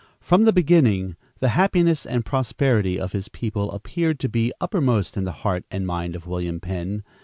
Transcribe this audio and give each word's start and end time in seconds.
From 0.19 0.45
the 0.45 0.51
beginning, 0.51 1.15
the 1.41 1.49
happiness 1.49 2.07
and 2.07 2.25
prosperity 2.25 2.99
of 2.99 3.11
his 3.11 3.29
people 3.29 3.69
appeared 3.71 4.19
to 4.21 4.29
be 4.29 4.51
uppermost 4.59 5.15
in 5.15 5.25
the 5.25 5.31
heart 5.45 5.63
and 5.69 5.85
mind 5.85 6.15
of 6.15 6.25
William 6.25 6.59
Penn. 6.59 7.03